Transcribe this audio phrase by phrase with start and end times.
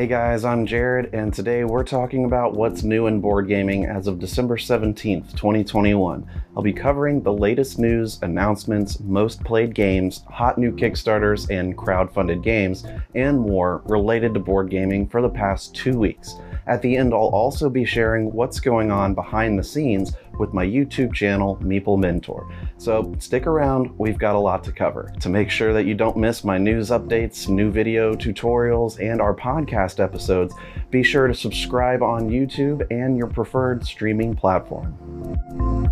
[0.00, 4.06] Hey guys, I'm Jared, and today we're talking about what's new in board gaming as
[4.06, 6.26] of December 17th, 2021.
[6.56, 12.42] I'll be covering the latest news, announcements, most played games, hot new Kickstarters, and crowd-funded
[12.42, 16.34] games, and more related to board gaming for the past two weeks.
[16.66, 20.64] At the end, I'll also be sharing what's going on behind the scenes with my
[20.64, 22.50] YouTube channel, Meeple Mentor.
[22.78, 25.12] So stick around, we've got a lot to cover.
[25.20, 29.34] To make sure that you don't miss my news updates, new video tutorials, and our
[29.34, 30.54] podcast episodes,
[30.90, 35.90] be sure to subscribe on YouTube and your preferred streaming platform.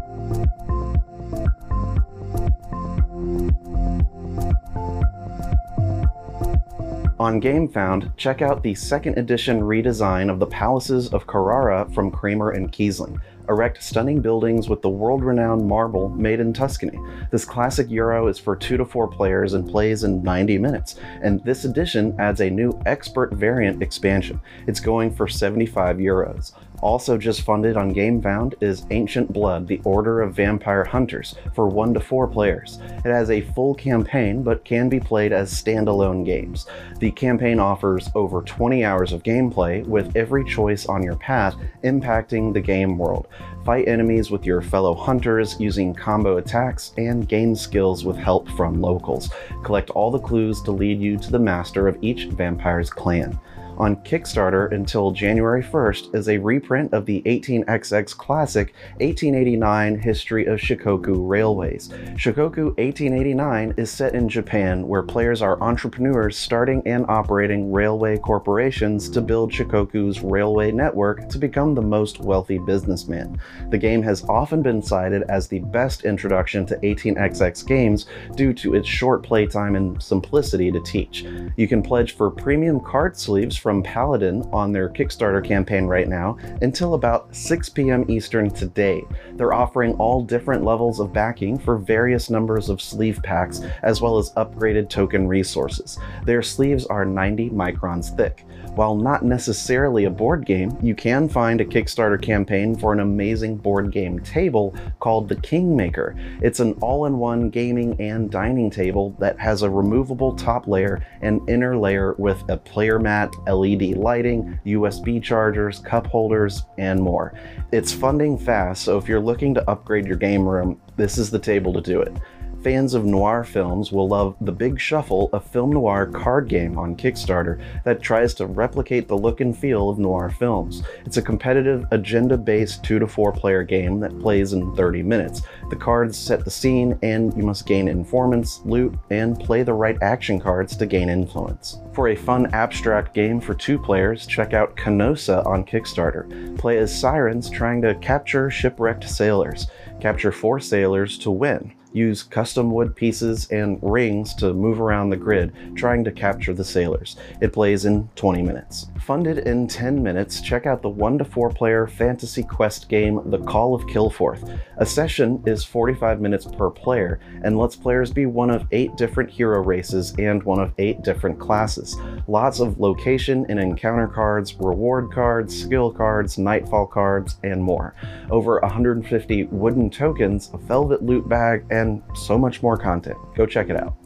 [7.21, 12.53] On GameFound, check out the second edition redesign of the Palaces of Carrara from Kramer
[12.53, 13.21] and Kiesling.
[13.49, 16.97] Erect stunning buildings with the world-renowned marble made in Tuscany.
[17.33, 21.43] This classic Euro is for 2 to 4 players and plays in 90 minutes, and
[21.45, 24.41] this edition adds a new expert variant expansion.
[24.69, 26.53] It's going for 75 euros.
[26.81, 31.95] Also just funded on GameFound is Ancient Blood, the Order of Vampire Hunters, for 1
[31.95, 32.79] to 4 players.
[33.05, 36.67] It has a full campaign, but can be played as standalone games.
[37.01, 42.53] The campaign offers over 20 hours of gameplay, with every choice on your path impacting
[42.53, 43.27] the game world.
[43.65, 48.81] Fight enemies with your fellow hunters using combo attacks, and gain skills with help from
[48.81, 49.31] locals.
[49.65, 53.39] Collect all the clues to lead you to the master of each vampire's clan
[53.79, 60.59] on Kickstarter until January 1st is a reprint of the 18XX classic 1889 History of
[60.59, 61.89] Shikoku Railways.
[62.17, 69.09] Shikoku 1889 is set in Japan where players are entrepreneurs starting and operating railway corporations
[69.11, 73.41] to build Shikoku's railway network to become the most wealthy businessman.
[73.71, 78.75] The game has often been cited as the best introduction to 18XX games due to
[78.75, 81.25] its short playtime and simplicity to teach.
[81.57, 86.39] You can pledge for premium card sleeves from Paladin on their Kickstarter campaign right now
[86.63, 88.11] until about 6 p.m.
[88.11, 89.03] Eastern today.
[89.35, 94.17] They're offering all different levels of backing for various numbers of sleeve packs, as well
[94.17, 95.99] as upgraded token resources.
[96.25, 98.47] Their sleeves are 90 microns thick.
[98.79, 103.57] While not necessarily a board game, you can find a Kickstarter campaign for an amazing
[103.57, 106.15] board game table called the Kingmaker.
[106.43, 111.77] It's an all-in-one gaming and dining table that has a removable top layer and inner
[111.77, 117.35] layer with a player mat, LED lighting, USB chargers, cup holders, and more.
[117.73, 121.39] It's funding fast, so if you're looking to upgrade your game room, this is the
[121.41, 122.17] table to do it.
[122.63, 126.97] Fans of noir films will love The Big Shuffle, a film noir card game on
[126.97, 130.83] Kickstarter that tries to replicate the look and feel of noir films.
[131.07, 135.43] It's a competitive, agenda-based 2 to 4 player game that plays in 30 minutes.
[135.71, 139.97] The cards set the scene, and you must gain informants, loot, and play the right
[140.03, 141.79] action cards to gain influence.
[141.93, 146.59] For a fun abstract game for two players, check out Canossa on Kickstarter.
[146.59, 149.69] Play as sirens trying to capture shipwrecked sailors.
[150.01, 155.17] Capture four sailors to win use custom wood pieces and rings to move around the
[155.17, 157.17] grid, trying to capture the sailors.
[157.41, 158.89] It plays in 20 minutes.
[159.01, 163.39] Funded in 10 minutes, check out the 1 to 4 player fantasy quest game The
[163.39, 164.59] Call of Kilforth.
[164.77, 169.31] A session is 45 minutes per player and lets players be one of 8 different
[169.31, 171.97] hero races and one of 8 different classes.
[172.27, 177.95] Lots of location and encounter cards, reward cards, skill cards, nightfall cards, and more.
[178.31, 181.78] Over 150 wooden tokens, a velvet loot bag, and
[182.15, 183.17] so much more content.
[183.37, 183.97] Go check it out.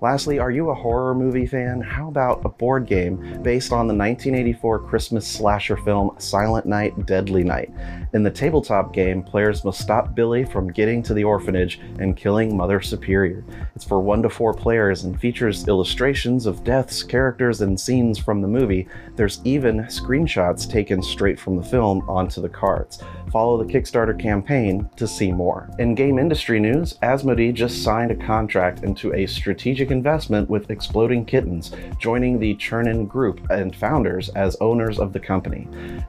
[0.00, 1.80] Lastly, are you a horror movie fan?
[1.80, 7.42] How about a board game based on the 1984 Christmas slasher film Silent Night, Deadly
[7.42, 7.72] Night?
[8.12, 12.56] In the tabletop game, players must stop Billy from getting to the orphanage and killing
[12.56, 13.44] Mother Superior.
[13.74, 18.40] It's for 1 to 4 players and features illustrations of deaths, characters, and scenes from
[18.40, 18.86] the movie.
[19.16, 23.02] There's even screenshots taken straight from the film onto the cards.
[23.32, 25.68] Follow the Kickstarter campaign to see more.
[25.80, 31.24] In game industry news, Asmodee just signed a contract into a strategic investment with Exploding
[31.24, 35.68] Kittens, joining the Chernin Group and founders as owners of the company.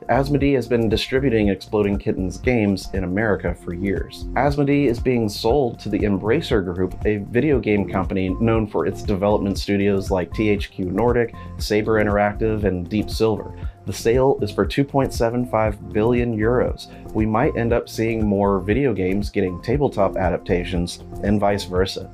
[0.10, 4.26] Asmodee has been distributing Exploding Kittens games in America for years.
[4.34, 9.02] Asmodee is being sold to the Embracer Group, a video game company known for its
[9.02, 13.54] development studios like THQ Nordic, Saber Interactive, and Deep Silver.
[13.86, 16.88] The sale is for 2.75 billion euros.
[17.14, 22.08] We might end up seeing more video games getting tabletop adaptations and vice versa.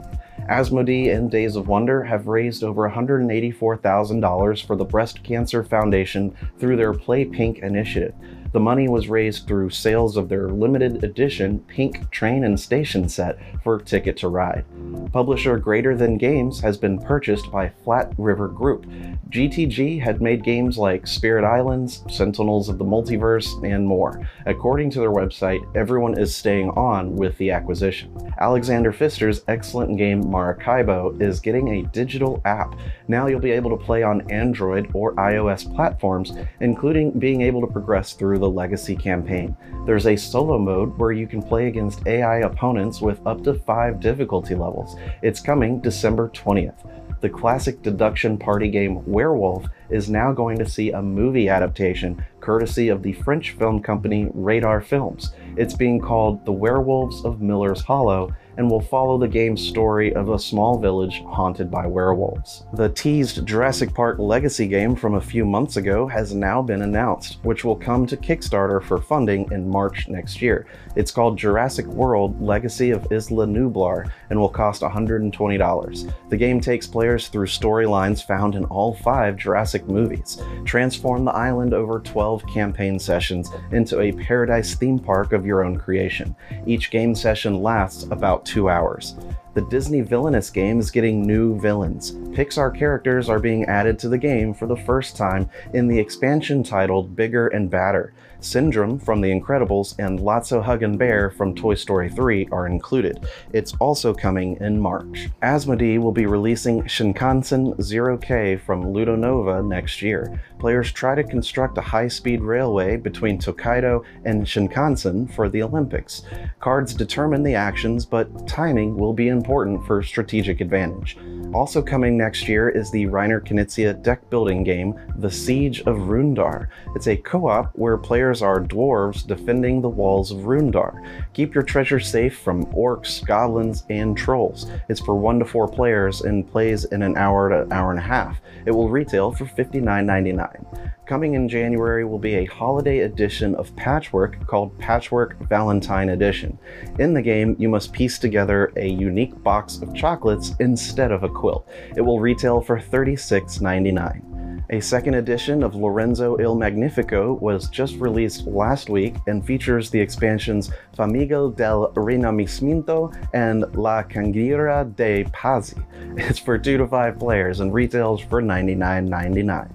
[0.50, 6.77] Asmodee and Days of Wonder have raised over $184,000 for the Breast Cancer Foundation through
[6.77, 8.13] their Play Pink initiative.
[8.56, 13.38] The money was raised through sales of their limited edition pink train and station set
[13.62, 14.63] for Ticket to Ride.
[15.12, 18.86] Publisher Greater Than Games has been purchased by Flat River Group.
[19.30, 24.25] GTG had made games like Spirit Islands, Sentinels of the Multiverse, and more.
[24.46, 28.16] According to their website, everyone is staying on with the acquisition.
[28.40, 32.74] Alexander Pfister's excellent game Maracaibo is getting a digital app.
[33.10, 36.31] Now you'll be able to play on Android or iOS platforms,
[36.62, 39.56] including being able to progress through the Legacy campaign.
[39.86, 44.00] There's a solo mode where you can play against AI opponents with up to five
[44.00, 44.95] difficulty levels.
[45.21, 46.86] It's coming December 20th
[47.25, 52.89] the classic deduction party game Werewolf is now going to see a movie adaptation courtesy
[52.89, 55.33] of the French film company Radar Films.
[55.57, 60.30] It's being called The Werewolves of Miller's Hollow and will follow the game's story of
[60.30, 62.66] a small village haunted by werewolves.
[62.74, 67.40] The teased Jurassic Park Legacy game from a few months ago has now been announced,
[67.44, 70.68] which will come to Kickstarter for funding in March next year.
[70.96, 76.13] It's called Jurassic World Legacy of Isla Nublar and will cost $120.
[76.30, 80.42] The game takes players through storylines found in all five Jurassic movies.
[80.66, 85.78] Transform the island over 12 campaign sessions into a paradise theme park of your own
[85.78, 86.36] creation.
[86.66, 89.15] Each game session lasts about two hours.
[89.56, 92.12] The Disney Villainous game is getting new villains.
[92.12, 96.62] Pixar characters are being added to the game for the first time in the expansion
[96.62, 98.12] titled Bigger and Badder.
[98.42, 103.25] Syndrome from The Incredibles and Lotso Huggin' Bear from Toy Story 3 are included.
[103.54, 105.30] It's also coming in March.
[105.42, 110.44] Asmodee will be releasing Shinkansen Zero K from Ludonova next year.
[110.60, 116.24] Players try to construct a high-speed railway between Tokaido and Shinkansen for the Olympics.
[116.60, 121.18] Cards determine the actions, but timing will be important for strategic advantage.
[121.53, 126.68] Also coming next year is the Reiner Knizia deck building game, The Siege of Runedar.
[126.95, 131.06] It's a co-op where players are dwarves defending the walls of Runedar.
[131.33, 134.69] Keep your treasure safe from orcs, goblins, and trolls.
[134.89, 138.03] It's for 1 to 4 players and plays in an hour to hour and a
[138.03, 138.41] half.
[138.65, 140.91] It will retail for $59.99.
[141.06, 146.57] Coming in January will be a holiday edition of Patchwork called Patchwork Valentine Edition.
[146.98, 151.30] In the game, you must piece together a unique box of chocolates instead of a
[151.30, 151.68] quilt.
[151.96, 154.36] It will retail for $36.99.
[154.72, 160.00] A second edition of Lorenzo Il Magnifico was just released last week and features the
[160.00, 165.84] expansions Famiglia del Rinascimento and La Congiura dei Pazzi.
[166.18, 169.72] It's for 2 to 5 players and retails for $99.99.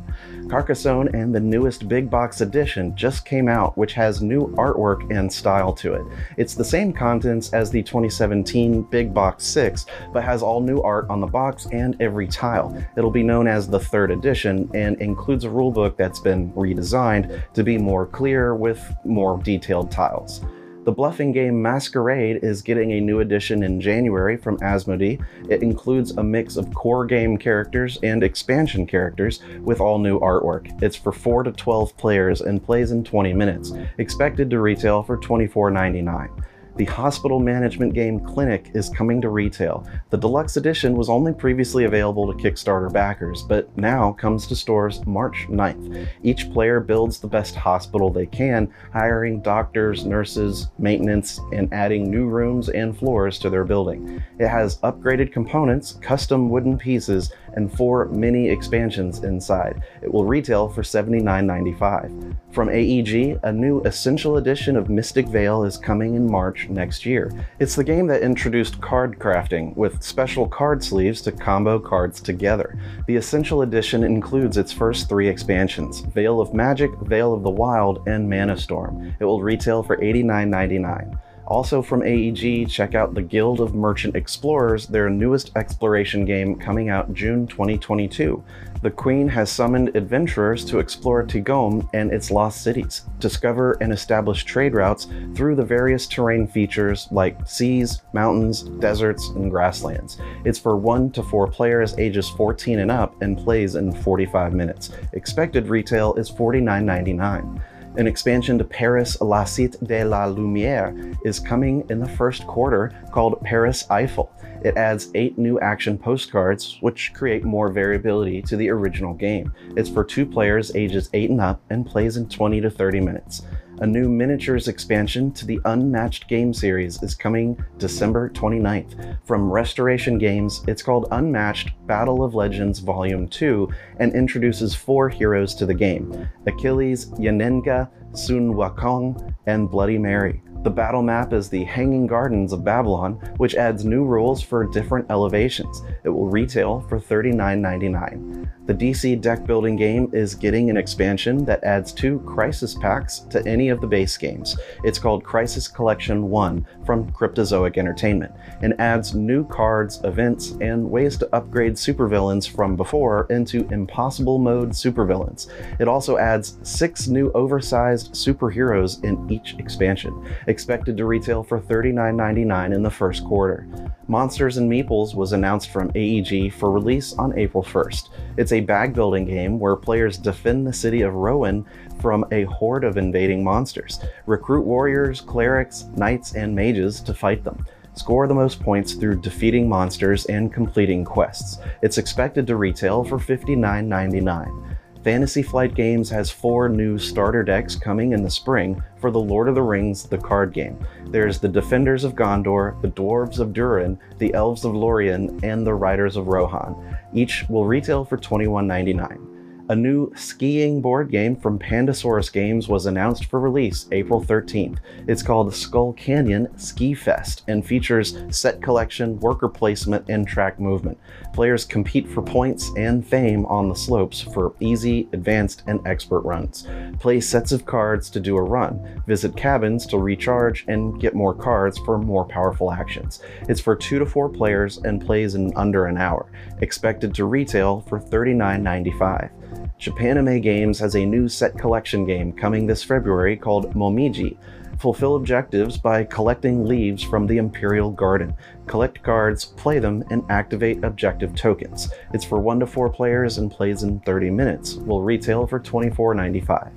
[0.50, 5.32] Carcassonne and the newest big box edition just came out, which has new artwork and
[5.32, 6.04] style to it.
[6.36, 11.08] It's the same contents as the 2017 Big Box 6, but has all new art
[11.08, 12.76] on the box and every tile.
[12.96, 17.62] It'll be known as the third edition and includes a rulebook that's been redesigned to
[17.62, 20.40] be more clear with more detailed tiles.
[20.82, 25.22] The bluffing game Masquerade is getting a new edition in January from Asmodee.
[25.50, 30.82] It includes a mix of core game characters and expansion characters with all new artwork.
[30.82, 35.18] It's for 4 to 12 players and plays in 20 minutes, expected to retail for
[35.18, 36.39] $24.99.
[36.76, 39.86] The hospital management game Clinic is coming to retail.
[40.10, 45.04] The deluxe edition was only previously available to Kickstarter backers, but now comes to stores
[45.06, 46.08] March 9th.
[46.22, 52.26] Each player builds the best hospital they can, hiring doctors, nurses, maintenance, and adding new
[52.26, 54.22] rooms and floors to their building.
[54.38, 59.82] It has upgraded components, custom wooden pieces, and four mini expansions inside.
[60.02, 62.36] It will retail for $79.95.
[62.52, 67.30] From AEG, a new Essential Edition of Mystic Vale is coming in March next year.
[67.58, 72.78] It's the game that introduced card crafting, with special card sleeves to combo cards together.
[73.06, 78.06] The Essential Edition includes its first three expansions, Vale of Magic, Vale of the Wild,
[78.08, 79.14] and Mana Storm.
[79.20, 81.18] It will retail for $89.99.
[81.50, 86.90] Also from AEG, check out the Guild of Merchant Explorers, their newest exploration game coming
[86.90, 88.40] out June 2022.
[88.82, 94.44] The Queen has summoned adventurers to explore Tigome and its lost cities, discover and establish
[94.44, 100.18] trade routes through the various terrain features like seas, mountains, deserts, and grasslands.
[100.44, 104.90] It's for 1 to 4 players ages 14 and up and plays in 45 minutes.
[105.14, 107.60] Expected retail is $49.99.
[108.00, 112.90] An expansion to Paris La Cité de la Lumière is coming in the first quarter
[113.12, 114.32] called Paris Eiffel.
[114.64, 119.52] It adds eight new action postcards, which create more variability to the original game.
[119.76, 123.42] It's for two players ages 8 and up and plays in 20 to 30 minutes.
[123.80, 129.16] A new miniatures expansion to the Unmatched game series is coming December 29th.
[129.24, 135.54] From Restoration Games, it's called Unmatched Battle of Legends Volume 2 and introduces four heroes
[135.54, 140.42] to the game Achilles, Yennenga, Sun Wukong, and Bloody Mary.
[140.62, 145.10] The battle map is the Hanging Gardens of Babylon, which adds new rules for different
[145.10, 145.82] elevations.
[146.04, 148.46] It will retail for $39.99.
[148.66, 153.44] The DC deck building game is getting an expansion that adds two Crisis packs to
[153.44, 154.56] any of the base games.
[154.84, 161.16] It's called Crisis Collection 1 from Cryptozoic Entertainment and adds new cards, events, and ways
[161.16, 165.50] to upgrade supervillains from before into Impossible Mode supervillains.
[165.80, 172.74] It also adds six new oversized superheroes in each expansion expected to retail for $39.99
[172.74, 173.66] in the first quarter.
[174.08, 178.10] Monsters and Meeples was announced from AEG for release on April 1st.
[178.36, 181.64] It's a bag building game where players defend the city of Rowan
[182.00, 184.00] from a horde of invading monsters.
[184.26, 187.64] Recruit warriors, clerics, knights, and mages to fight them.
[187.94, 191.58] Score the most points through defeating monsters and completing quests.
[191.82, 194.69] It's expected to retail for $59.99.
[195.02, 199.48] Fantasy Flight Games has four new starter decks coming in the spring for the Lord
[199.48, 200.78] of the Rings the card game.
[201.06, 205.72] There's the Defenders of Gondor, the Dwarves of Durin, the Elves of Lorien, and the
[205.72, 206.98] Riders of Rohan.
[207.14, 209.39] Each will retail for $21.99.
[209.70, 214.78] A new skiing board game from Pandasaurus Games was announced for release April 13th.
[215.06, 220.98] It's called Skull Canyon Ski Fest and features set collection, worker placement, and track movement.
[221.32, 226.66] Players compete for points and fame on the slopes for easy, advanced, and expert runs.
[226.98, 231.32] Play sets of cards to do a run, visit cabins to recharge, and get more
[231.32, 233.22] cards for more powerful actions.
[233.42, 237.82] It's for 2 to 4 players and plays in under an hour, expected to retail
[237.82, 239.30] for $39.95.
[239.80, 244.36] Japanime Games has a new set collection game coming this February called Momiji.
[244.78, 248.34] Fulfill objectives by collecting leaves from the Imperial Garden.
[248.66, 251.90] Collect cards, play them, and activate objective tokens.
[252.12, 254.74] It's for 1 to 4 players and plays in 30 minutes.
[254.74, 256.72] Will retail for $24.95.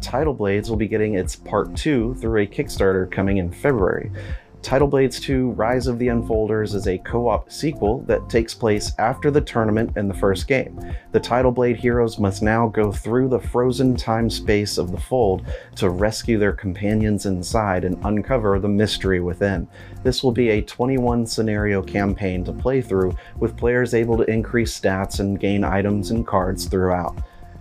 [0.00, 4.10] Tidal Blades will be getting its part 2 through a Kickstarter coming in February.
[4.60, 8.92] Tidal Blades 2 Rise of the Unfolders is a co op sequel that takes place
[8.98, 10.78] after the tournament in the first game.
[11.12, 15.46] The Tidal Blade heroes must now go through the frozen time space of the fold
[15.76, 19.68] to rescue their companions inside and uncover the mystery within.
[20.02, 24.78] This will be a 21 scenario campaign to play through, with players able to increase
[24.78, 27.16] stats and gain items and cards throughout.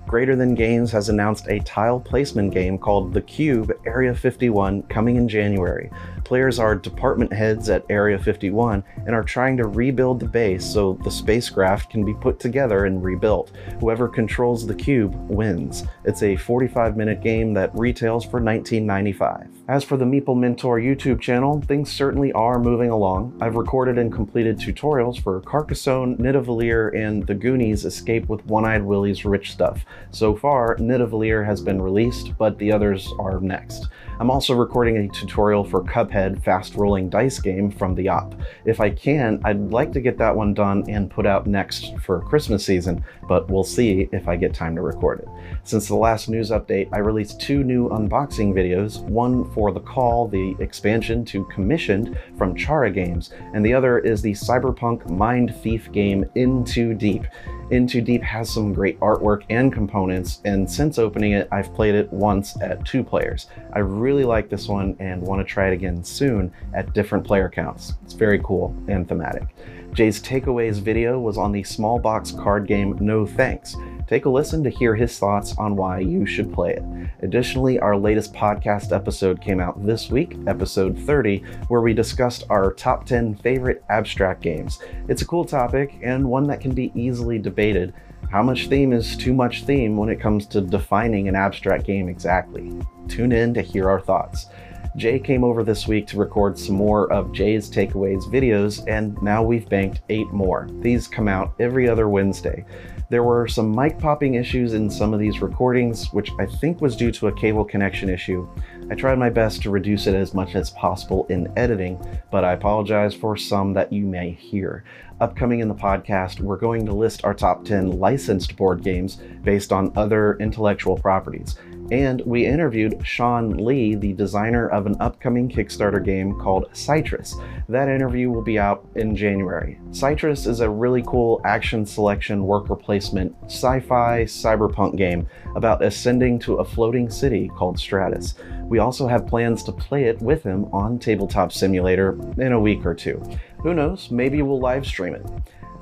[0.07, 5.17] Greater Than Games has announced a tile placement game called The Cube Area 51 coming
[5.17, 5.91] in January.
[6.23, 10.93] Players are department heads at Area 51 and are trying to rebuild the base so
[11.03, 13.51] the spacecraft can be put together and rebuilt.
[13.81, 15.83] Whoever controls the cube wins.
[16.05, 19.56] It's a 45 minute game that retails for $19.95.
[19.69, 23.37] As for the Meeple Mentor YouTube channel, things certainly are moving along.
[23.41, 29.25] I've recorded and completed tutorials for Carcassonne, Nidavellir, and the Goonies Escape with One-Eyed Willie's
[29.25, 29.83] Rich Stuff.
[30.11, 33.89] So far, Nidavellir has been released, but the others are next.
[34.21, 38.35] I'm also recording a tutorial for Cuphead fast rolling dice game from the op.
[38.63, 42.21] If I can, I'd like to get that one done and put out next for
[42.21, 45.27] Christmas season, but we'll see if I get time to record it.
[45.65, 50.27] Since the last news update, I released two new unboxing videos, one for The Call,
[50.27, 55.91] the expansion to Commissioned from Chara Games, and the other is the cyberpunk mind thief
[55.91, 57.25] game Into Deep.
[57.71, 62.13] Into Deep has some great artwork and components, and since opening it, I've played it
[62.13, 63.47] once at two players.
[63.73, 67.49] I really like this one and want to try it again soon at different player
[67.49, 67.95] counts.
[68.03, 69.55] It's very cool and thematic.
[69.91, 73.75] Jay's Takeaways video was on the small box card game No Thanks.
[74.07, 76.83] Take a listen to hear his thoughts on why you should play it.
[77.21, 82.73] Additionally, our latest podcast episode came out this week, episode 30, where we discussed our
[82.73, 84.79] top 10 favorite abstract games.
[85.09, 87.93] It's a cool topic and one that can be easily debated.
[88.31, 92.07] How much theme is too much theme when it comes to defining an abstract game
[92.07, 92.73] exactly?
[93.09, 94.47] Tune in to hear our thoughts.
[94.95, 99.43] Jay came over this week to record some more of Jay's Takeaways videos, and now
[99.43, 100.67] we've banked eight more.
[100.79, 102.65] These come out every other Wednesday.
[103.09, 106.97] There were some mic popping issues in some of these recordings, which I think was
[106.97, 108.49] due to a cable connection issue.
[108.91, 112.51] I tried my best to reduce it as much as possible in editing, but I
[112.51, 114.83] apologize for some that you may hear.
[115.21, 119.71] Upcoming in the podcast, we're going to list our top 10 licensed board games based
[119.71, 121.55] on other intellectual properties.
[121.89, 127.35] And we interviewed Sean Lee, the designer of an upcoming Kickstarter game called Citrus.
[127.69, 129.79] That interview will be out in January.
[129.91, 136.39] Citrus is a really cool action selection worker placement sci fi cyberpunk game about ascending
[136.39, 138.35] to a floating city called Stratus.
[138.63, 142.85] We also have plans to play it with him on Tabletop Simulator in a week
[142.85, 143.23] or two.
[143.59, 145.25] Who knows, maybe we'll live stream it.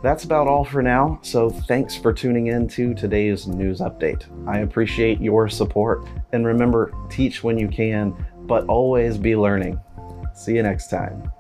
[0.06, 4.26] That's about all for now, so thanks for tuning in to today's news update.
[4.48, 9.82] I appreciate your support, and remember, teach when you can, but always be learning.
[10.36, 11.32] See you next time.